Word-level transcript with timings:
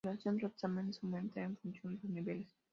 La 0.03 0.11
duración 0.13 0.37
de 0.37 0.41
los 0.41 0.53
exámenes 0.53 0.99
aumenta 1.03 1.43
en 1.43 1.55
función 1.57 1.93
de 1.93 1.99
los 2.01 2.11
niveles. 2.15 2.47